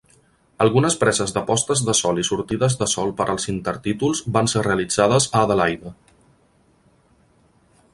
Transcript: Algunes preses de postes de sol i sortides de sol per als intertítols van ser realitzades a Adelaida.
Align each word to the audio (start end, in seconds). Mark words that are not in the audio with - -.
Algunes 0.65 0.95
preses 1.03 1.33
de 1.35 1.43
postes 1.49 1.83
de 1.89 1.95
sol 1.99 2.23
i 2.23 2.25
sortides 2.31 2.77
de 2.81 2.89
sol 2.95 3.13
per 3.21 3.29
als 3.35 3.47
intertítols 3.55 4.25
van 4.39 4.53
ser 4.55 4.67
realitzades 4.71 5.33
a 5.35 5.47
Adelaida. 5.47 5.97